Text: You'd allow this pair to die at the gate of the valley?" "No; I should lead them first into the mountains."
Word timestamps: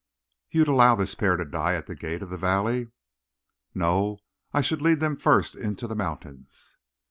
You'd 0.49 0.67
allow 0.67 0.95
this 0.95 1.13
pair 1.13 1.37
to 1.37 1.45
die 1.45 1.75
at 1.75 1.85
the 1.85 1.93
gate 1.93 2.23
of 2.23 2.31
the 2.31 2.37
valley?" 2.39 2.87
"No; 3.75 4.17
I 4.51 4.61
should 4.61 4.81
lead 4.81 4.99
them 4.99 5.15
first 5.15 5.53
into 5.53 5.85
the 5.85 5.93
mountains." 5.93 6.75